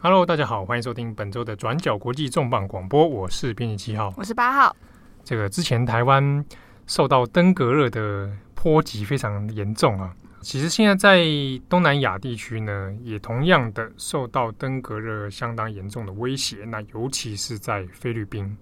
[0.00, 4.74] Hello，大家好，欢迎收听本周的转角国际重磅广播，我是编辑七号，我是八号。
[5.22, 6.44] 这个之前台湾
[6.86, 11.24] 受到登革热的波及非常严重啊，其实现在在
[11.68, 18.56] 东南亚地区呢，也同样的受到登革热相当严重的威胁，那尤其是在菲律宾。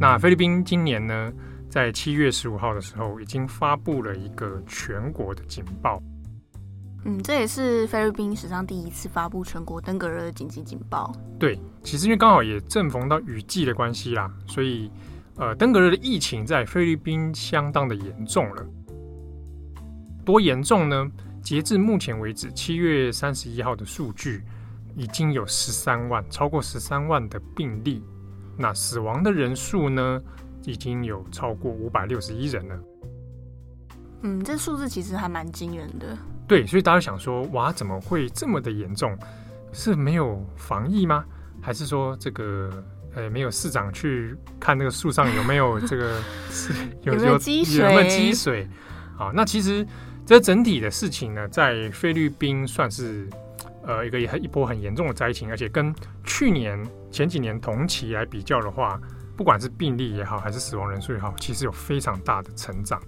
[0.00, 1.32] 那菲律宾今年呢，
[1.68, 6.02] 在七月十五号的时候，已经发布了一个全国的警报。
[7.04, 11.12] 嗯，这也是菲律宾史上第一次发布全国登革热的紧急警报。
[11.38, 14.90] 对，其实因为刚好也正逢到雨季的关系啦，所以
[15.36, 18.66] 呃，登革热的疫情在菲律宾相当的严重了。
[20.24, 21.10] 多严重呢？
[21.40, 24.42] 截至目前为止，七月三十一号的数据
[24.96, 28.02] 已经有十三万，超过十三万的病例。
[28.56, 30.20] 那死亡的人数呢，
[30.68, 32.78] 已经有超过五百六十一人了。
[34.22, 36.16] 嗯，这数字其实还蛮惊人的。
[36.46, 39.16] 对，所以大家想说，哇，怎么会这么的严重？
[39.72, 41.24] 是没有防疫吗？
[41.60, 42.84] 还是说这个
[43.14, 46.20] 呃没有市长去看那个树上有没有这个
[46.50, 47.84] 是 有有没有积水？
[47.84, 48.68] 有没有积水？
[49.16, 49.86] 好，那其实
[50.26, 53.26] 这整体的事情呢，在菲律宾算是。
[53.86, 56.78] 呃，一个也很一波很严重的灾情，而且跟去年
[57.10, 59.00] 前几年同期来比较的话，
[59.38, 63.00] 不管是病例也好，还是死亡人数也好，其实有非常大的成长，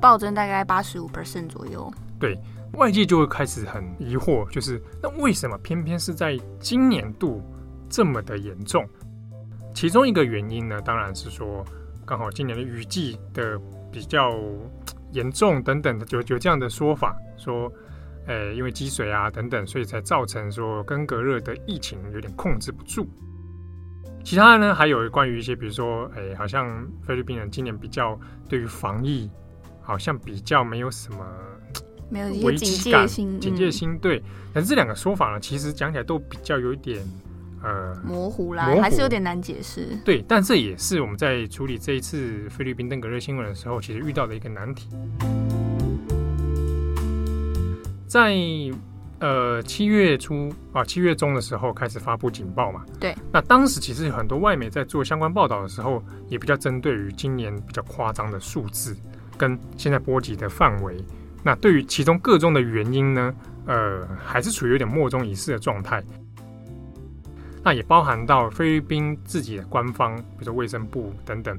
[0.00, 1.92] 暴增大概八十五 percent 左右。
[2.18, 2.34] 对，
[2.78, 7.42] 外界就会开始很疑惑，就是那为什么偏偏是在今年度
[7.90, 8.82] 这么的严重？
[9.74, 11.62] 其中一个原因呢，当然是说
[12.06, 13.60] 刚好今年的雨季的
[13.92, 14.34] 比较
[15.12, 17.70] 严重等等的，有有这样的说法说。
[18.26, 23.08] 诶，因为积水啊等等，所以才造成说登革热的疫情有点控制不住。
[24.22, 28.18] 其他的呢，还有关于一些，比如说，诶，好像菲律宾人今年比较
[28.48, 29.28] 对于防疫，
[29.82, 31.26] 好像比较没有什么
[32.08, 33.98] 没有危机感、警戒心。
[33.98, 37.02] 对，但是这两个说法呢，其实讲起来都比较有一点
[37.62, 39.98] 呃模糊啦，模糊，还是有点难解释。
[40.04, 44.88] 对，但这也是我们在处理这一次菲律宾登革热新闻的时候，其实遇到的一个难题。
[48.06, 48.34] 在
[49.20, 53.14] 呃七月初啊七月中的时候开始发布警报嘛，对。
[53.30, 58.96] 那当时其实有很多外媒在做相关报道的时候，也比较针对于今年比较夸张的数字
[59.36, 60.96] 跟现在波及的范围。
[61.42, 63.34] 那对于其中各中的原因呢，
[63.66, 66.02] 呃，还是处于有点莫衷一是的状态。
[67.62, 71.58] 那也包含到菲律宾自己的官方，比如说卫生部等等，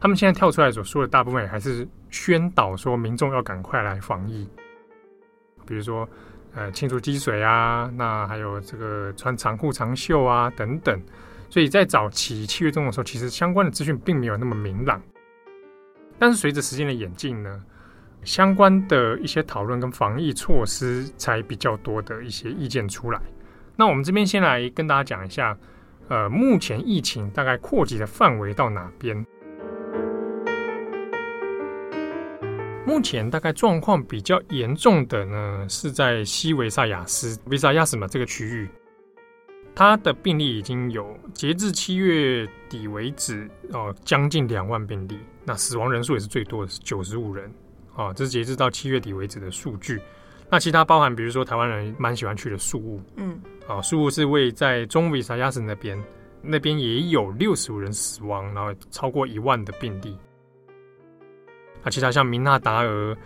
[0.00, 4.48] 他们现在跳出来所说的大部分也还是宣导说民众要赶快来防疫。
[5.66, 6.08] 比如说，
[6.54, 11.00] 呃，清除积水啊，那还有这个穿长裤长袖啊等等，
[11.48, 15.00] 所以在早期七月中的时候，其实相关的资讯并没有那么明朗。
[16.18, 17.62] 但是随着时间的演进呢，
[18.24, 23.20] 相关的一些讨论跟防疫措施才比较多的一些意见出来。
[23.76, 25.56] 那我们这边先来跟大家讲一下，
[26.08, 29.24] 呃，目前疫情大概扩及的范围到哪边？
[32.90, 38.68] 目前大概状况比较严重的呢，是在西维萨亚斯维萨亚斯嘛这个区域，
[39.76, 47.48] 它的病例已经有截至七月底为止哦，将近两万病例，那死亡人数也是最多的是九十五人
[47.94, 50.00] 啊，这是截至到七月底为止的数据。
[50.50, 55.96] 那其他包含比如说台湾人蛮喜欢去的宿务，嗯，啊宿务是位在中维萨亚斯那边，
[56.42, 60.18] 那边也有六十五人死亡，然后超过一万的病例。
[61.82, 63.16] 那其他像明纳达尔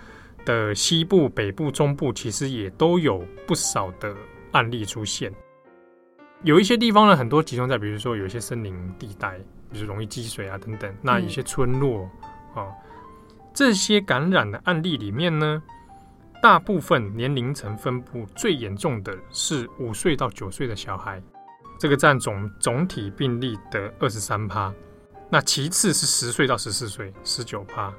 [0.45, 4.15] 的西部、北部、中部，其实也都有不少的
[4.53, 5.33] 案例出现。
[6.43, 9.39] 有一些地方呢，很多集中在，比如说有一些森林地带，
[9.73, 10.95] 就是容易积水啊等等。
[11.01, 12.03] 那一些村落
[12.55, 12.75] 啊、嗯哦，
[13.55, 15.63] 这些感染的案例里面呢，
[16.43, 21.23] 大部分年龄层分布最严重的是五岁到九岁的小孩，
[21.79, 24.71] 这个占总总体病例的二十三趴。
[25.31, 27.91] 那其次是十岁到十四岁，十九趴。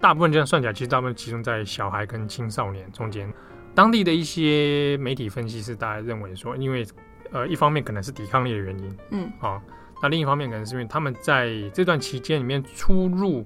[0.00, 3.32] 大部分这样算起来，其实大部分集中在小孩跟青少年中间。
[3.74, 6.86] 当地的一些媒体分析是大家认为说，因为
[7.32, 9.60] 呃，一方面可能是抵抗力的原因，嗯，啊，
[10.00, 13.44] 那另一方面可能是因为他们在这段期间里面出入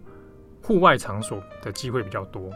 [0.62, 2.50] 户外场所的机会比较多，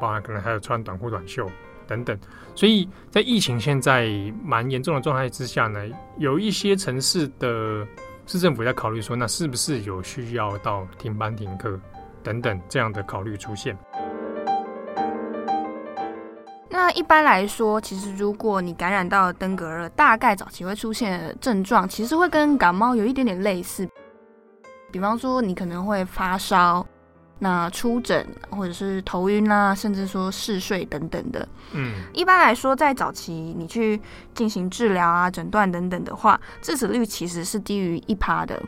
[0.00, 1.50] 包含可能还有穿短裤短袖
[1.88, 2.16] 等等。
[2.54, 4.08] 所以在疫情现在
[4.44, 5.80] 蛮严重的状态之下呢，
[6.18, 7.84] 有一些城市的
[8.26, 11.80] 市政府在考虑说，那是不是有需要到停班停课？
[12.22, 13.76] 等等这样的考虑出现。
[16.68, 23.88] 那一般来说，其实如果你感染到登革热，大概早期会出现的症状，其实会跟感冒有一点点类似。
[24.90, 26.84] 比方说，你可能会发烧，
[27.38, 31.46] 那出疹或者是头晕啊，甚至说嗜睡等等的。
[31.72, 34.00] 嗯，一般来说，在早期你去
[34.34, 38.60] 进行治疗啊、诊断等等的话，致死率其实是低于一趴的。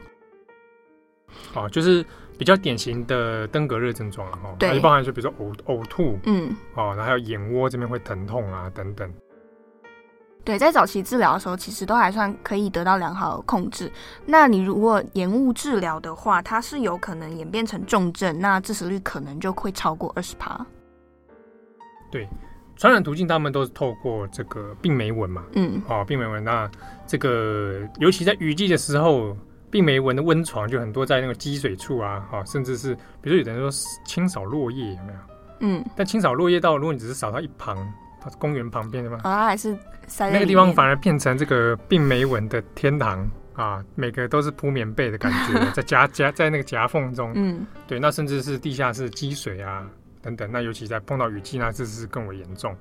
[1.54, 2.04] 哦，就是
[2.38, 4.54] 比较典型的登革热症状了哈。
[4.58, 9.12] 对，包含说比如说呕呕吐，嗯，哦，然后还有眼窝这边会疼痛啊等等。
[10.44, 13.90] 对，在早期治疗的时候，其实都还算可以得到良好的控制。
[14.26, 20.66] 那你如果延误治疗的话，它是有可能演变成重症，那致死率可能就会超过二十趴。
[22.10, 22.28] 对，
[22.76, 26.70] 传染途径他们都是透过这个病媒蚊嘛，嗯，哦，病媒蚊，那
[27.06, 29.34] 这个尤其在雨季的时候，
[29.74, 33.68] 病媒蚊的温床就很多在那个积水处啊，哈、哦，甚至是比如说有人说
[34.06, 35.18] 清扫落叶有没有？
[35.58, 37.76] 嗯，但清扫落叶到如果你只是扫到一旁。
[38.20, 39.18] 它是公园旁边的吗？
[39.22, 39.76] 啊，还是
[40.18, 43.22] 那个地方反而变成这个病媒蚊的天堂
[43.52, 43.84] 啊！
[43.94, 49.86] 每个都是铺棉被的感觉， 在夹夹在那个夹缝中，嗯，对，那甚至是地下室积水啊
[50.22, 52.74] 等等，那尤其在碰到雨季，那这是更为严重。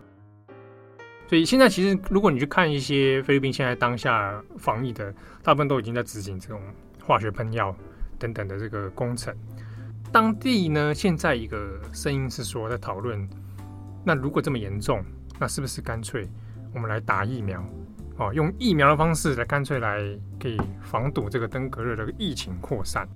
[1.28, 5.14] 所以现在其实如果你去看一些菲律宾现在当下防疫的，
[5.44, 6.62] 大部分都已经在执行这种
[7.04, 7.76] 化学喷药
[8.18, 9.36] 等等的这个工程。
[10.12, 13.28] 当地呢，现在一个声音是说在讨论，
[14.04, 15.04] 那如果这么严重。
[15.40, 16.30] 那是不是干脆
[16.74, 17.60] 我们来打疫苗？
[18.18, 20.00] 哦，用疫苗的方式来干脆来
[20.40, 23.10] 可以防堵这个登革热的疫情扩散？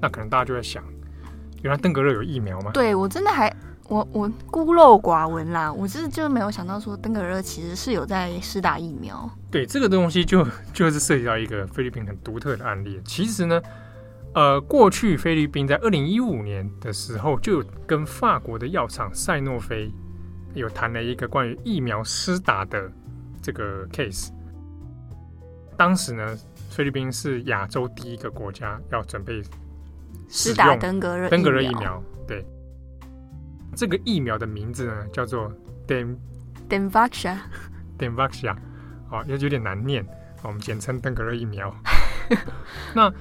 [0.00, 0.84] 那可能大家就在想，
[1.62, 2.70] 原来登革热有疫苗吗？
[2.74, 3.50] 对，我真的还
[3.88, 9.28] 我我孤陋寡闻啦，我是就没有想到说登革热其实是有在施打疫苗。
[9.50, 13.00] 对，这个东西就就是涉及到一个菲律宾很独特的案例。
[13.04, 13.60] 其实呢，
[14.34, 19.90] 呃，过去菲律宾在二零一五年的时候就跟法国的药厂赛诺菲。
[20.54, 22.90] 有谈了一个关于疫苗施打的
[23.40, 24.30] 这个 case。
[25.76, 26.36] 当时呢，
[26.70, 29.42] 菲律宾是亚洲第一个国家要准备
[30.26, 32.02] 施打登革热登革热疫苗。
[33.78, 35.52] 对，这个疫苗的名字呢叫做
[35.86, 36.16] dem
[36.68, 37.38] Dengvaxia
[37.98, 38.56] Dengvaxia
[39.10, 40.04] 哦，也有点难念，
[40.42, 41.74] 我们简称登革热疫苗。
[42.94, 43.12] 那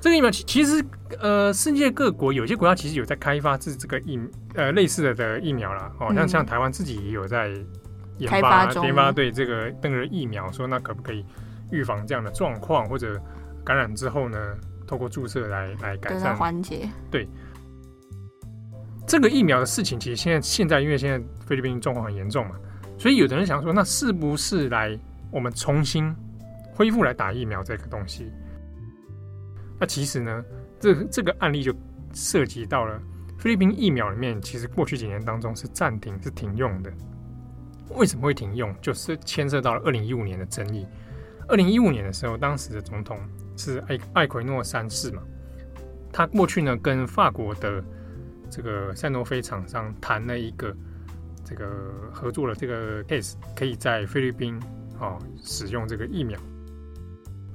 [0.00, 0.84] 这个疫苗其其实，
[1.20, 4.18] 呃，世界各国有些国家其实有在开发这这个疫
[4.54, 7.48] 呃类似的的疫苗啦，哦，像像台湾自己也有在
[8.18, 11.24] 研发研发对这个登革热疫苗，说那可不可以
[11.70, 13.20] 预防这样的状况，或者
[13.64, 14.38] 感染之后呢，
[14.86, 16.88] 透过注射来来改善缓解。
[17.10, 17.28] 对，
[19.06, 22.56] 这个疫苗的事情，其实现在现在因为现在菲律宾状况很严重嘛，
[22.98, 24.98] 所以有的人想说，那是不是来
[25.30, 26.14] 我们重新
[26.74, 28.30] 恢复来打疫苗这个东西？
[29.78, 30.44] 那其实呢，
[30.80, 31.72] 这这个案例就
[32.12, 33.00] 涉及到了
[33.38, 36.92] 菲律宾疫苗里面，其实过去几年当中是暂停、是停用的。
[37.90, 38.74] 为什么会停用？
[38.80, 40.84] 就是牵涉到了二零一五年的争议。
[41.46, 43.20] 二零一五年的时候，当时的总统
[43.56, 45.22] 是艾艾奎诺三世嘛，
[46.12, 47.84] 他过去呢跟法国的
[48.50, 50.74] 这个赛诺菲厂商谈了一个
[51.44, 51.66] 这个
[52.12, 54.58] 合作的这个 case，可以在菲律宾
[54.98, 56.38] 啊使用这个疫苗。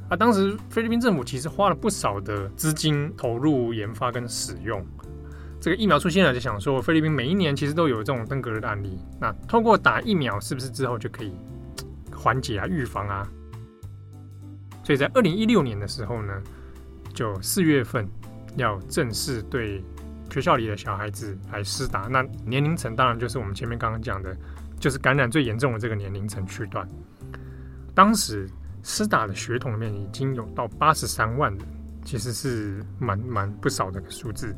[0.09, 4.85] 啊，当时菲律宾政府其实花了不少的资金投入研发跟使用
[5.59, 8.99] 这个疫苗出现了，就想说菲律宾每一年其实都有这种登革热的案例。
[9.19, 11.33] 那通过打疫苗，是不是之后就可以
[12.13, 13.25] 缓解啊、预防啊？
[14.83, 16.33] 所以在二零一六年的时候呢，
[17.13, 18.05] 就四月份
[18.57, 19.81] 要正式对
[20.31, 22.07] 学校里的小孩子来施打。
[22.09, 24.35] 那年龄层当然就是我们前面刚刚讲的，
[24.79, 26.87] 就是感染最严重的这个年龄层区段。
[27.93, 28.49] 当时。
[28.83, 31.67] 施打的血统里面已经有到八十三万人，
[32.03, 34.55] 其实是蛮蛮不少的个数字。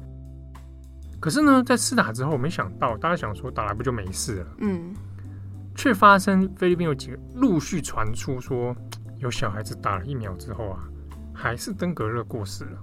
[1.20, 4.96] 可是呢，在施打之后，没想到大家想说打来不就没事了，嗯，
[5.75, 8.74] 却发生菲律宾有几个陆续传出说，
[9.18, 10.88] 有小孩子打了疫苗之后啊，
[11.34, 12.77] 还是登革热过世了。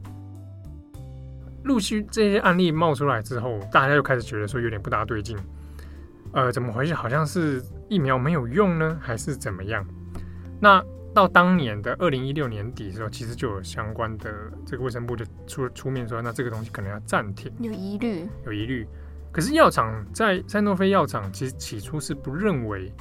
[1.65, 5.37] 陆续这些案例冒出来之后，大家又开始觉得说有点不大对劲，
[6.33, 6.95] 呃，怎么回事？
[6.95, 9.85] 好像是疫苗没有用呢，还是怎么样？
[10.61, 14.33] 那到当年的二零一六年底的时候，其实就有相关的
[14.65, 18.87] 这个卫生部就出出面说，那这个东西可能要暂停，有疑虑，有疑虑。
[19.33, 22.93] 可是药厂在赛诺菲药厂其实起初是不认为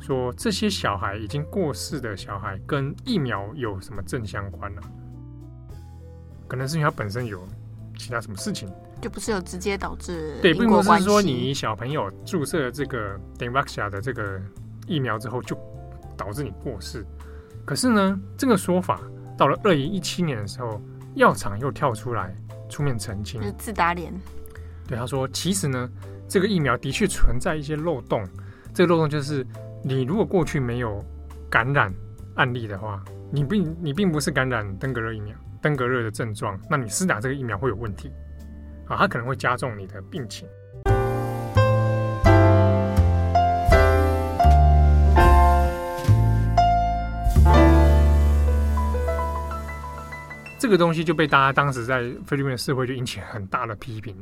[0.00, 4.88] 说这些小孩已经过世的小孩跟疫苗有什么正相关呢、啊？
[6.46, 7.42] 可能是因为它本身有
[7.96, 8.68] 其他什么事情，
[9.00, 14.40] 就不是有直接导致对，并不是说你小朋友注射了这个 Dengvaxia 的这个
[14.86, 15.56] 疫苗之后就
[16.16, 17.04] 导致你过世。
[17.64, 19.00] 可是呢，这个说法
[19.36, 20.80] 到了二零一七年的时候，
[21.14, 22.34] 药厂又跳出来
[22.68, 24.12] 出面澄清，就是自打脸。
[24.86, 25.88] 对，他说，其实呢，
[26.28, 28.22] 这个疫苗的确存在一些漏洞。
[28.74, 29.46] 这个漏洞就是，
[29.82, 31.02] 你如果过去没有
[31.48, 31.90] 感染
[32.34, 38.12] 案例的话，你并你并不是感染登革热疫苗登革热的症状，那你施打这个疫苗会有问题。
[38.86, 40.46] 啊，它可能会加重你的病情。
[50.58, 54.14] 这个东西就被大家当时在菲律宾的社会就引起很大的批评，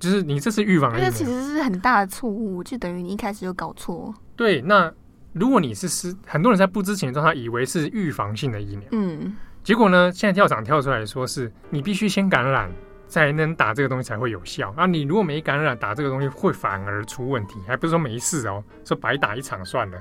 [0.00, 4.12] 就是你这是预防的，这其实是很大的错误，就等于你一开始就搞错。
[4.34, 4.92] 对，那
[5.32, 12.70] 如果你是是很多人在不知情的状态以为是预防性的疫苗，嗯，结果呢，现在药厂跳出来说是你必须先感染
[13.08, 19.98] 才能打这个东西才会有效，那你如果没感染打这个东西会反而出问题，还不是说没事哦，说白打一场算了，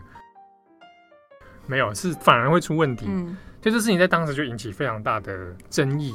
[1.66, 3.06] 没有，是反而会出问题。
[3.08, 3.38] 嗯。
[3.62, 6.14] 这件事情在当时就引起非常大的争议，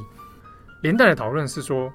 [0.83, 1.91] 连带的讨论是说，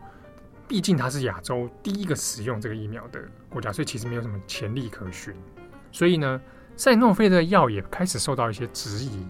[0.67, 5.31] 毕竟它是亚洲第一个使用这个疫苗的国家，所以其实没有什么潜力可循。
[5.91, 6.41] 所以呢，
[6.75, 9.23] 赛诺菲的药也开始受到一些质疑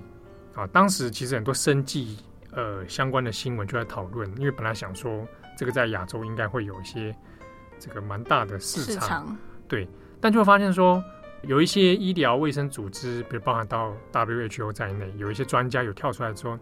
[0.56, 0.68] 啊。
[0.68, 2.18] 当时其实很多生计
[2.52, 7.16] 呃相关的新闻就在讨论，因为本来想说这个在亚洲应该会有一些
[7.80, 9.88] 这个蛮大的市场，市场对，
[10.20, 11.04] 但就会发现说。
[11.46, 16.58] 有一些医疗卫生组织，比如包含到 WHO 在内，有一些专家有跳出来说，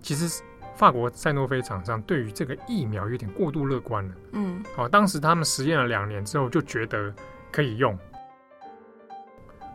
[0.00, 0.42] 其实
[0.74, 4.14] 法国赛诺菲厂商对于这个疫苗有点过度乐观了。
[4.32, 7.14] 嗯，好，当时他们实验了两年之后就觉得
[7.50, 7.94] 可以用，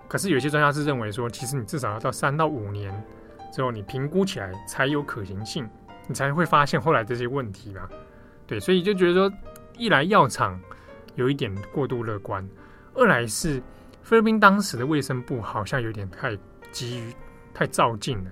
[0.07, 2.91] 可是有些专家是认为说，其实你至少要到三到五年
[3.57, 5.67] 之后，你评估起来才有可行性，
[6.07, 7.89] 你才会发现后来这些问题吧。
[8.45, 9.33] 对，所以就觉得说，
[9.75, 10.61] 一来药厂
[11.15, 12.47] 有一点过度乐观，
[12.93, 13.61] 二来是。
[14.03, 16.33] 菲律宾当时的卫生部好像有点太
[16.71, 17.13] 急于、
[17.53, 18.31] 太躁进了，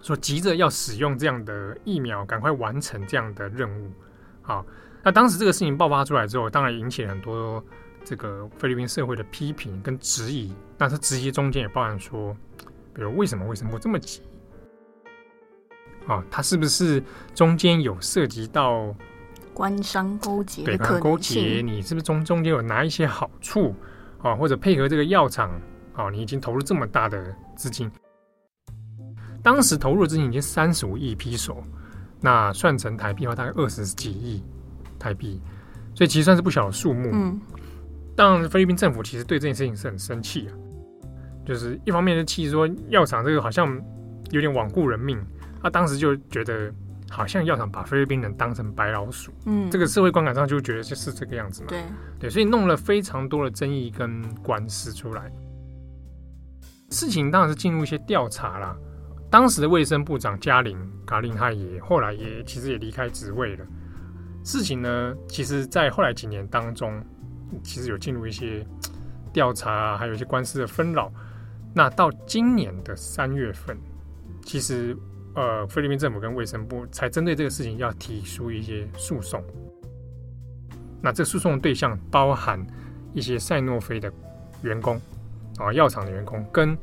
[0.00, 3.92] 说急着要使用这样的疫苗，赶快完成这样的任务。
[4.40, 4.64] 好，
[5.02, 7.62] 那当时这个事情爆发出来之后，当然引起了很多
[8.02, 10.54] 这个菲律宾社会的批评跟质疑。
[10.78, 12.34] 但是质疑中间也包含说，
[12.98, 14.20] 比如为什么卫生部这么急？
[16.08, 17.00] 啊，他是不是
[17.32, 18.92] 中间有涉及到？
[19.54, 23.72] 官商勾结，对，勾结，你是不是中中间有拿一些好处
[24.20, 24.34] 啊？
[24.34, 25.50] 或者配合这个药厂
[25.94, 26.10] 啊？
[26.10, 27.88] 你已经投入这么大的资金，
[29.42, 31.62] 当时投入的资金已经三十五亿批手，
[32.20, 34.42] 那算成台币的话，大概二十几亿
[34.98, 35.40] 台币，
[35.94, 37.10] 所以其实算是不小的数目。
[37.12, 37.40] 嗯，
[38.16, 40.54] 当然菲律宾政府其实对这件事情是很生气啊，
[41.48, 43.66] 就是一方面是气说药厂这个好像
[44.30, 45.18] 有点罔顾人命，
[45.62, 46.70] 他当时就觉得。
[47.10, 51.82] 好像药厂把菲律宾人当成白老鼠，嗯，这个社会观感上就觉得就是这个样子嘛，对
[52.20, 55.32] 对，所以弄了非常多的争议跟官司出来。
[56.90, 58.76] 事情当然是进入一些调查啦。
[59.30, 60.76] 当时的卫生部长加林
[61.06, 63.64] 卡林他也后来也其实也离开职位了。
[64.44, 67.02] 事情呢，其实在后来几年当中，
[67.62, 68.66] 其实有进入一些
[69.32, 71.10] 调查啊，还有一些官司的纷扰。
[71.74, 73.76] 那到今年的三月份，
[74.44, 74.96] 其实。
[75.34, 79.40] 呃，菲律宾政府跟卫生部才针对这个事情要提出一些诉讼。
[81.00, 82.60] 那这诉讼的对象包含
[83.12, 84.12] 一些赛诺菲的
[84.62, 85.00] 员工
[85.56, 86.76] 啊，药厂的员工，跟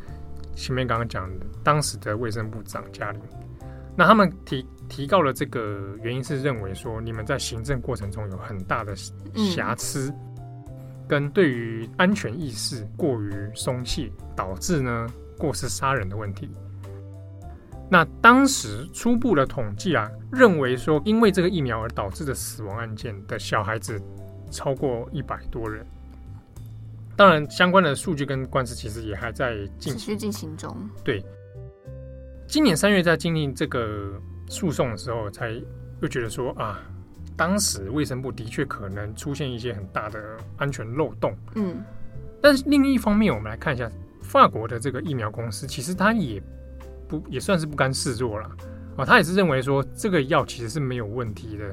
[0.56, 3.20] 前面刚刚讲的当时的卫生部长加林。
[3.98, 8.96] 那他们提提告了这个原因是认为说，你们在行政过程中有很大的
[9.54, 10.14] 瑕疵，
[11.08, 15.08] 跟对于安全意识过于松懈，导致呢
[15.38, 16.50] 过失杀人的问题。
[17.90, 24.02] 那当时初步的统计啊，认为说因为这个疫苗而导致的死亡案件的小孩子
[24.50, 25.86] 超过一百多人。
[27.16, 30.76] 当然，相关的数据跟官司其实也还在进持续进行中。
[31.04, 31.24] 对，
[32.46, 34.20] 今年三月在经历这个
[34.50, 35.52] 诉讼的时候，才
[36.02, 36.82] 又觉得说啊，
[37.38, 41.36] 当时卫生部的确可能出现一些很大的安全漏洞。
[41.56, 41.84] 嗯，
[42.42, 43.90] 但是另一方面，我们来看一下
[44.22, 46.42] 法国的这个疫苗公司，其实它也。
[47.08, 48.50] 不也算是不甘示弱了
[48.98, 49.06] 啊！
[49.06, 51.68] 他也是认为说这个药其实是没有问题的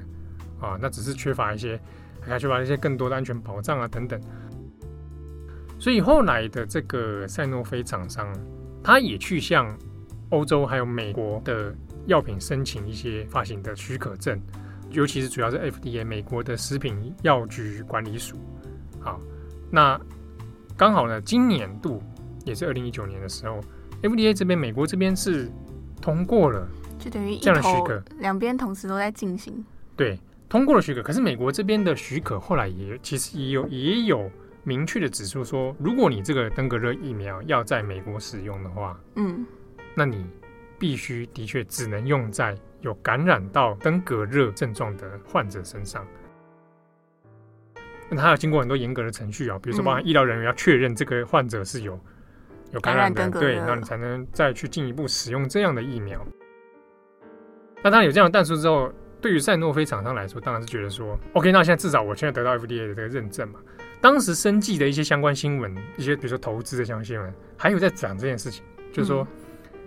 [0.61, 1.81] 啊，那只是缺乏一些，
[2.21, 4.21] 还缺乏一些更多的安全保障啊等等。
[5.79, 8.31] 所以后来的这个赛诺菲厂商，
[8.85, 9.75] 他也去向
[10.29, 14.39] 欧洲还有美国的药品申请一些发行的许可证，
[14.93, 18.37] 尤其是主要是 FDA 美国的食品药局管理署。
[19.01, 19.21] 好，
[19.71, 20.01] 那
[20.77, 22.03] 刚好呢，今年度
[22.45, 23.61] 也是二零一九年的时候。
[24.03, 25.49] FDA 这边，美国这边是
[26.01, 26.69] 通过了，
[26.99, 29.65] 就等于这样的许可，两边同时都在进行。
[29.95, 30.19] 对，
[30.49, 31.01] 通过了许可。
[31.01, 34.29] 可是美国这边的许可后来也其实也有也有
[34.65, 39.47] 明确的指出说，如果你这个登革热疫苗要在美国使用的话，嗯，
[39.95, 40.27] 那你
[40.81, 46.07] 必须的确只能用在有感染到登革热症状的患者身上。
[48.11, 51.99] 那他要经过很多严格的程序啊，比如说包含医疗人员要确认这个患者是有。
[52.73, 56.19] 有感染的，对，那你才能再去进一步使用这样的疫苗。
[57.83, 63.61] 那当然有这样的但书之后，对于赛诺菲厂商来说，当然是觉得说，OK，那现在至少我现在得到 FDA 的这个认证嘛。
[64.01, 69.29] 当时生计的一些相关新闻，一些比如说投资的相关新闻，还有在讲这件事情，就是说，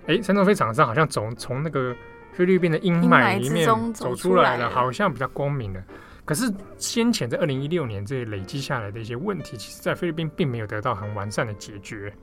[0.06, 1.96] 哎、嗯，赛诺菲厂商好像从从那个
[2.36, 5.84] 菲律宾的阴霾里面走出来了，好像比较光明了。
[6.26, 12.14] 可是先前在二零一六年这些累积下来的一些问题，其实在菲律宾并没有得到很完善的解决。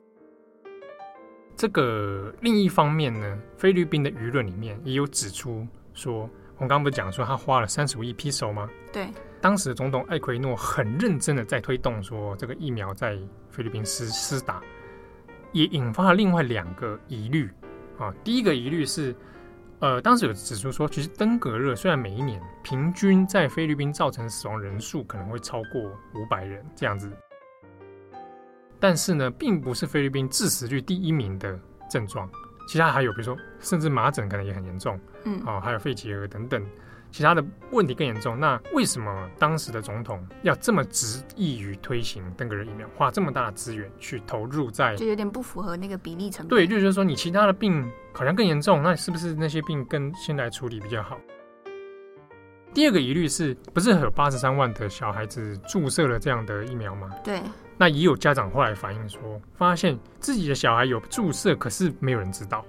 [1.55, 6.29] 这个另一方面呢，菲律宾的舆论里面也有指出说。
[6.57, 8.69] 我刚刚不是讲说他花了三十五亿披手吗？
[8.93, 9.09] 对，
[9.41, 13.17] 当时总统艾奎诺很认真的在推动说这个疫苗在
[13.49, 14.61] 菲律宾施施打，
[15.51, 17.49] 也引发了另外两个疑虑
[17.97, 18.13] 啊。
[18.23, 19.13] 第一个疑虑是，
[19.83, 25.81] 呃，当时有指出说，其实登革热虽然每一年平均在菲律宾造成死亡人数可能会超过
[26.15, 27.11] 五百人这样子，
[28.79, 31.59] 但是呢，并不是菲律宾致死率第一名的
[31.89, 32.29] 症状。
[32.65, 36.65] 其他还有，比如说，甚至麻疹可能也很严重，嗯，哦，还有肺结核等等，
[37.13, 38.37] 其他的问题更严重。
[38.39, 46.49] 那为什么当时的总统要这么执意于推行登革热疫苗，花这么大的资源去投入在，就有点不符合那个比例成本。
[46.49, 51.19] 对，就是说你其他的病好像更严重，那是不是那些病更先来处理比较好？
[52.73, 57.11] 第二个疑虑是不是有八十三万的小孩子注射了这样的疫苗吗？
[57.23, 57.39] 对。
[57.77, 62.65] 那也有家长后来反映说，发现自己的小孩有注射，可是没有人知道，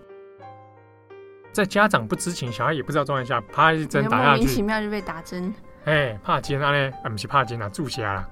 [1.54, 5.54] 在家长不知情、小孩也不知道状态下，啪一针打下去，莫名其妙就被打针。
[5.84, 8.28] 哎，怕针啊嘞，啊不是怕针啊，注射啦。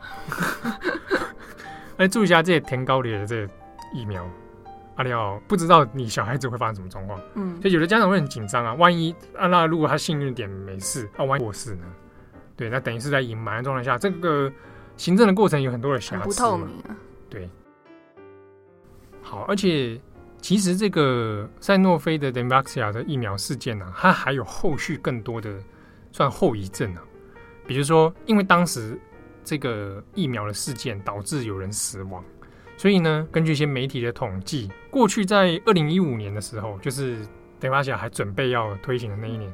[1.99, 3.53] 哎，注下这些天高烈的这个
[3.95, 4.29] 疫苗，
[4.97, 7.21] 阿廖不知道你小孩子会发生什么状况。
[7.35, 11.85] 嗯，所以有的家长会很紧张啊，万一啊那如果他幸运点没事，啊万一过世呢？
[12.57, 14.53] 对，那等于是在隐瞒的状态下，这个。
[14.95, 16.95] 行政的过程有很多的瑕疵，不透明啊。
[17.31, 17.49] 对，
[19.23, 19.99] 好，而且
[20.43, 25.57] 其实这个赛诺菲的 Dengvaxia 的疫苗事件呢、啊，它还有后续更多的
[26.11, 27.03] 算后遗症啊。
[27.65, 29.01] 比如说，因为当时
[29.45, 32.23] 这个疫苗的事件导致有人死亡，
[32.77, 37.25] 所以呢，根据一些媒体的统计，过去在二零一五年的时候，就是
[37.61, 39.51] Dengvaxia 还准备要推行的那一年。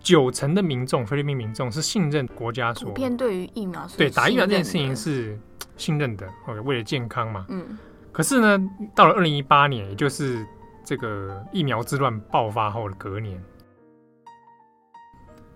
[0.00, 5.40] 九成的民众，菲律宾民众是信任国家所，普遍对于疫苗是对打疫苗这件事情是
[5.78, 7.46] 信任的，哦，为了健康嘛。
[7.48, 7.78] 嗯。
[8.14, 8.58] 可是呢，
[8.94, 10.46] 到了二零一八年，也就是
[10.84, 13.42] 这个疫苗之乱爆发后的隔年，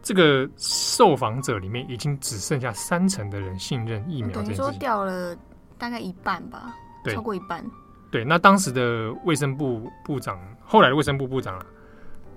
[0.03, 5.37] 这个受访者里面已经只剩下三成的人信任疫苗等于说掉了
[5.79, 7.65] 大概一半吧，对，超过一半。
[8.11, 11.65] 对，那当时的卫生部部长，后来的卫生部部长啊。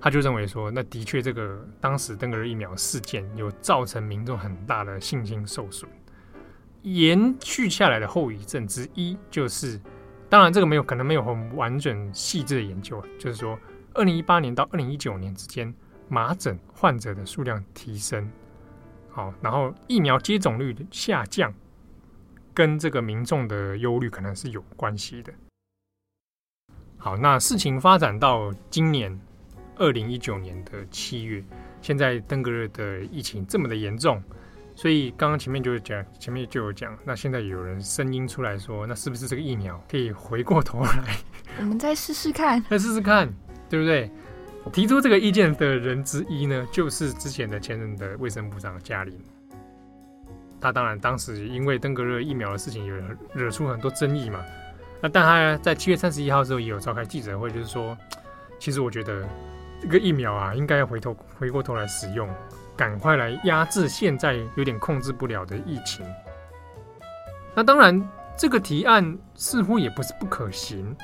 [0.04, 5.88] 他就认为说，那的确，这个当时登革热疫苗事件有造成民众很大的信心受损。
[6.82, 9.80] 延续下来的后遗症之一，就是
[10.32, 13.58] 当然这个没有可能没有很完整细致的研究，就是说，
[13.92, 15.74] 二零一八年到二零一九年之间，
[16.08, 18.26] 麻疹患者的数量提升，
[19.10, 21.52] 好，然后疫苗接种率的下降，
[22.54, 25.30] 跟这个民众的忧虑可能是有关系的。
[26.96, 29.20] 好，那事情发展到今年。
[29.76, 31.42] 二零一九年的七月，
[31.80, 34.22] 现在登革热的疫情这么的严重，
[34.74, 41.16] 所以刚刚前面就是讲，前面就有讲，那现在有人声音出来说，那是不是这个疫苗可以回过头来？
[41.58, 43.32] 我们再试试看， 再试试看，
[43.68, 44.10] 对不对？
[44.72, 49.18] 提出这个意见的人之一呢，就是之前的前任的卫生部长加林。
[50.60, 52.94] 他当然当时因为登革热疫苗的事情，有
[53.34, 54.42] 惹出很多争议嘛。
[55.00, 57.96] 那但他在七月三十一号的时候也有召开记者会，就是说，
[58.58, 59.28] 其实我觉得。
[59.82, 62.28] 这个疫苗啊，应该要回头回过头来使用，
[62.76, 66.04] 赶快来压制现在有点控制不了的疫情。
[67.54, 70.96] 那当然，这个提案似乎也不是不可行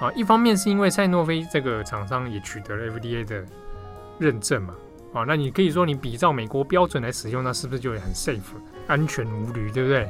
[0.00, 0.10] 啊。
[0.12, 3.44] 一方面是因为赛诺菲这个厂商也取得了 FDA 的
[4.18, 4.74] 认证嘛，
[5.12, 8.40] 啊，那你可以说你比照美国标准来使用，那是不是就会很 safe、
[8.86, 10.08] 安全无虞，对不对？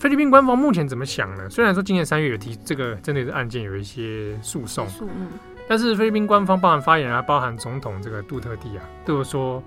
[0.00, 1.48] 菲律宾官方目前怎么想呢？
[1.48, 4.86] 虽然说今年三月有提这个针对的案件有一些诉讼。
[5.66, 9.62] 但是菲律宾官方包含发言啊，包含总统这个杜特地啊，都有说，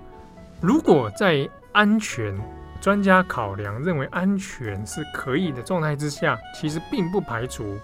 [0.60, 2.32] 如果在安全
[2.80, 7.76] 专家考量认为安全是可以的状态之下，其实并不排除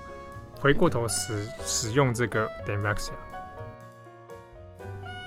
[0.60, 3.10] 回过头使使用这个 Dengvaxia。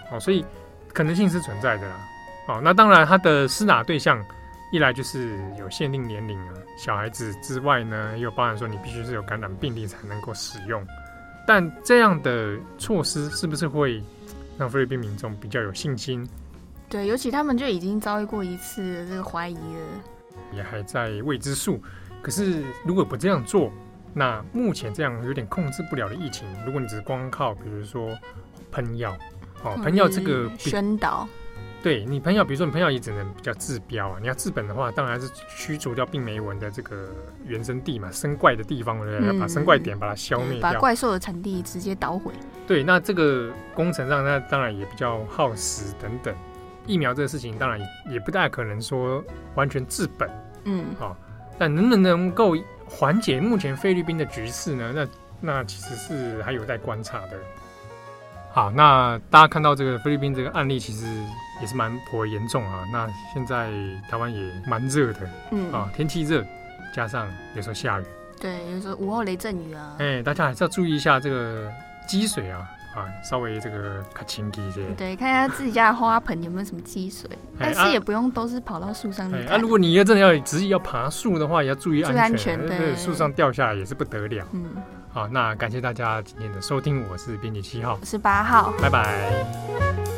[0.10, 0.46] 哦，所以
[0.94, 1.96] 可能性是存在的啦。
[2.48, 4.24] 哦，那当然它的施打对象
[4.72, 10.82] 一来就是有限定年龄啊，小孩子之外呢，也有包含说你必须是有感染病例才能够使用。
[11.48, 14.04] 但这样的措施是不是会
[14.60, 16.28] 让菲律宾民众比较有信心？
[16.90, 20.04] 对，尤其他们就已经遭遇过一次这个怀疑了，
[20.54, 21.82] 也还在未知数。
[22.22, 23.72] 可是如果不这样做，
[24.14, 28.18] 那目前这样有点控制不了的疫情，如果你只是光靠比如说
[28.72, 29.18] 喷药，
[29.64, 31.28] 哦，喷药这个宣导，
[31.88, 34.18] 对你朋友，比如说你朋友也只能比较治标啊。
[34.20, 37.08] 你要治本的话，当然是驱逐掉病媒蚊的这个
[37.46, 39.34] 原生地嘛，生怪的地方，对不对？
[39.34, 42.34] 要把生怪点把它消灭掉，把怪兽的产地直接捣毁。
[42.68, 46.36] 对，那这个工程上，那当然也比较耗时等等。
[46.86, 49.24] 疫苗这个事情，当然也也不大可能说
[49.56, 50.30] 完全治本，
[50.66, 51.16] 嗯，好、哦，
[51.58, 52.54] 但能不能够
[52.86, 54.92] 缓解目前菲律宾的局势呢？
[54.94, 55.08] 那
[55.40, 57.40] 那其实是还有待观察的。
[58.58, 61.06] 好，那大家看到这个菲律宾这个案例，其实
[61.62, 62.84] 也是蛮颇为严重啊。
[62.92, 63.70] 那现在
[64.10, 66.44] 台湾也蛮热的，嗯啊，天气热，
[66.92, 68.04] 加上有时候下雨，
[68.42, 69.96] 对，有时候午后雷阵雨啊。
[70.00, 71.72] 哎、欸，大家还是要注意一下这个
[72.08, 74.84] 积水啊，啊，稍微这个看清一些。
[74.98, 79.40] 对，看一下自己家的花盆有没有什么积水，欸、但是也不用都是跑到树上面。
[79.46, 84.44] 那、欸啊、如果你要真的要执意要爬树的话，也要注意安全，安全对，树上掉下来也是不得了。
[84.52, 84.66] 嗯。
[85.18, 90.17] 好，那感谢大家今天的收听，我是编辑七号，我是八号，拜拜。